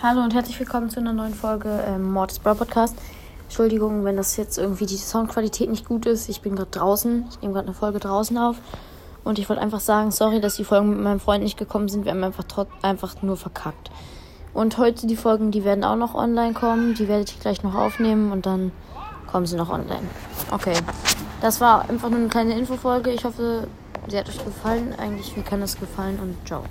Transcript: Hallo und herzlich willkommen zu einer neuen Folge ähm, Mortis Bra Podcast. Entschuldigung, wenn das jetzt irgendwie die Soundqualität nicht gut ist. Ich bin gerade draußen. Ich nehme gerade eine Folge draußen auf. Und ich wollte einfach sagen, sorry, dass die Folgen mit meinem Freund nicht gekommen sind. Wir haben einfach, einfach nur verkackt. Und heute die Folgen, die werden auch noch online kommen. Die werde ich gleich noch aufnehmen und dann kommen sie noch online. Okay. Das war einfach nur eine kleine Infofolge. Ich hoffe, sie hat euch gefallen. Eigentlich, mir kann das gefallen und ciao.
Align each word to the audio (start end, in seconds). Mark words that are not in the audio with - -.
Hallo 0.00 0.22
und 0.22 0.32
herzlich 0.32 0.56
willkommen 0.60 0.90
zu 0.90 1.00
einer 1.00 1.12
neuen 1.12 1.34
Folge 1.34 1.82
ähm, 1.84 2.12
Mortis 2.12 2.38
Bra 2.38 2.54
Podcast. 2.54 2.94
Entschuldigung, 3.42 4.04
wenn 4.04 4.16
das 4.16 4.36
jetzt 4.36 4.56
irgendwie 4.56 4.86
die 4.86 4.96
Soundqualität 4.96 5.68
nicht 5.68 5.88
gut 5.88 6.06
ist. 6.06 6.28
Ich 6.28 6.40
bin 6.40 6.54
gerade 6.54 6.70
draußen. 6.70 7.26
Ich 7.28 7.40
nehme 7.40 7.54
gerade 7.54 7.66
eine 7.66 7.74
Folge 7.74 7.98
draußen 7.98 8.38
auf. 8.38 8.58
Und 9.24 9.40
ich 9.40 9.48
wollte 9.48 9.60
einfach 9.60 9.80
sagen, 9.80 10.12
sorry, 10.12 10.40
dass 10.40 10.54
die 10.54 10.62
Folgen 10.62 10.90
mit 10.90 11.00
meinem 11.00 11.18
Freund 11.18 11.42
nicht 11.42 11.58
gekommen 11.58 11.88
sind. 11.88 12.04
Wir 12.04 12.12
haben 12.12 12.22
einfach, 12.22 12.44
einfach 12.82 13.22
nur 13.22 13.36
verkackt. 13.36 13.90
Und 14.54 14.78
heute 14.78 15.08
die 15.08 15.16
Folgen, 15.16 15.50
die 15.50 15.64
werden 15.64 15.82
auch 15.82 15.96
noch 15.96 16.14
online 16.14 16.54
kommen. 16.54 16.94
Die 16.94 17.08
werde 17.08 17.24
ich 17.24 17.40
gleich 17.40 17.64
noch 17.64 17.74
aufnehmen 17.74 18.30
und 18.30 18.46
dann 18.46 18.70
kommen 19.26 19.46
sie 19.46 19.56
noch 19.56 19.68
online. 19.68 20.06
Okay. 20.52 20.74
Das 21.40 21.60
war 21.60 21.90
einfach 21.90 22.08
nur 22.08 22.20
eine 22.20 22.28
kleine 22.28 22.56
Infofolge. 22.56 23.10
Ich 23.10 23.24
hoffe, 23.24 23.66
sie 24.06 24.16
hat 24.16 24.28
euch 24.28 24.44
gefallen. 24.44 24.94
Eigentlich, 24.96 25.36
mir 25.36 25.42
kann 25.42 25.60
das 25.60 25.76
gefallen 25.76 26.20
und 26.22 26.36
ciao. 26.46 26.62